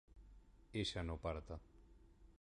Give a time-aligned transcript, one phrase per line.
[0.81, 1.55] ¿ella no parta?